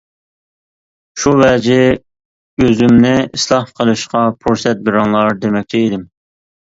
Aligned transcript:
شۇ 1.23 1.33
ۋەجى 1.41 1.75
ئۆزۈمنى 2.65 3.11
ئىسلاھ 3.39 3.67
قىلىشقا 3.81 4.23
پۇرسەت 4.47 4.81
بېرىڭلار، 4.89 5.37
دېمەكچى 5.45 5.83
ئىدىم. 5.83 6.07